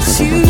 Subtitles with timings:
[0.00, 0.49] 心。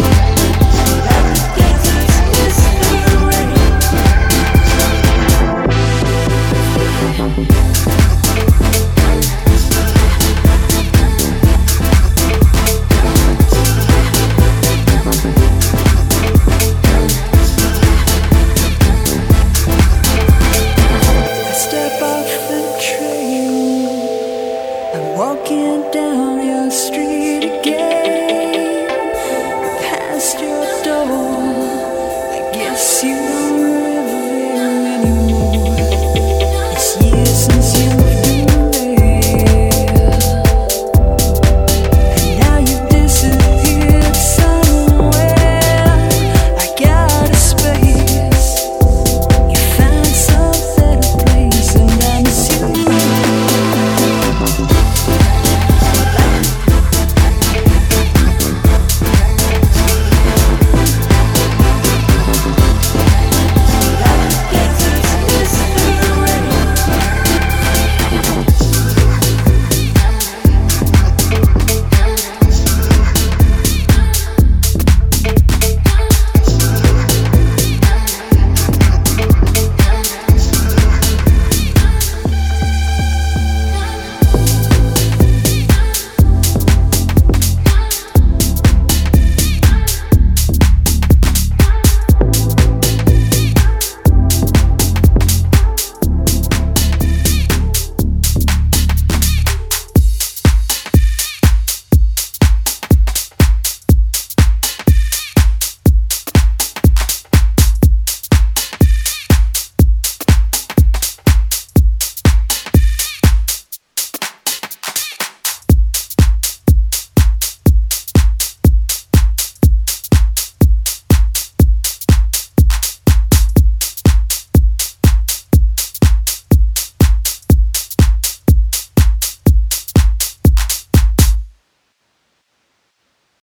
[0.00, 0.23] Yeah.